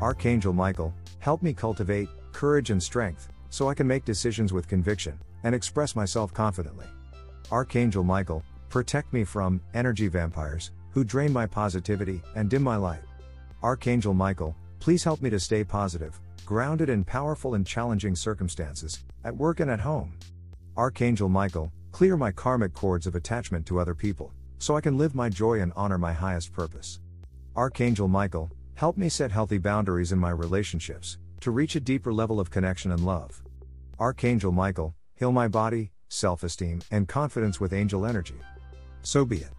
Archangel 0.00 0.52
Michael, 0.52 0.94
help 1.20 1.42
me 1.42 1.54
cultivate 1.54 2.10
courage 2.32 2.68
and 2.68 2.82
strength, 2.82 3.30
so 3.48 3.70
I 3.70 3.74
can 3.74 3.86
make 3.86 4.04
decisions 4.04 4.52
with 4.52 4.68
conviction 4.68 5.18
and 5.42 5.54
express 5.54 5.96
myself 5.96 6.34
confidently. 6.34 6.84
Archangel 7.50 8.04
Michael, 8.04 8.42
protect 8.68 9.14
me 9.14 9.24
from 9.24 9.58
energy 9.72 10.08
vampires 10.08 10.72
who 10.90 11.02
drain 11.02 11.32
my 11.32 11.46
positivity 11.46 12.20
and 12.34 12.50
dim 12.50 12.62
my 12.62 12.76
light. 12.76 13.00
Archangel 13.62 14.12
Michael, 14.12 14.54
please 14.80 15.02
help 15.02 15.22
me 15.22 15.30
to 15.30 15.40
stay 15.40 15.64
positive, 15.64 16.20
grounded 16.44 16.90
and 16.90 17.06
powerful 17.06 17.54
in 17.54 17.64
challenging 17.64 18.14
circumstances, 18.14 19.02
at 19.24 19.34
work 19.34 19.60
and 19.60 19.70
at 19.70 19.80
home. 19.80 20.12
Archangel 20.76 21.30
Michael, 21.30 21.72
clear 21.92 22.18
my 22.18 22.30
karmic 22.30 22.74
cords 22.74 23.06
of 23.06 23.14
attachment 23.14 23.64
to 23.64 23.80
other 23.80 23.94
people, 23.94 24.30
so 24.58 24.76
I 24.76 24.82
can 24.82 24.98
live 24.98 25.14
my 25.14 25.30
joy 25.30 25.60
and 25.60 25.72
honor 25.74 25.96
my 25.96 26.12
highest 26.12 26.52
purpose. 26.52 27.00
Archangel 27.56 28.08
Michael, 28.08 28.50
help 28.76 28.98
me 28.98 29.08
set 29.08 29.32
healthy 29.32 29.58
boundaries 29.58 30.12
in 30.12 30.18
my 30.18 30.30
relationships, 30.30 31.18
to 31.40 31.50
reach 31.50 31.76
a 31.76 31.80
deeper 31.80 32.12
level 32.12 32.38
of 32.38 32.50
connection 32.50 32.92
and 32.92 33.04
love. 33.04 33.42
Archangel 33.98 34.52
Michael, 34.52 34.94
heal 35.14 35.32
my 35.32 35.48
body, 35.48 35.92
self 36.08 36.42
esteem, 36.42 36.80
and 36.90 37.08
confidence 37.08 37.58
with 37.58 37.72
angel 37.72 38.04
energy. 38.04 38.36
So 39.02 39.24
be 39.24 39.38
it. 39.38 39.55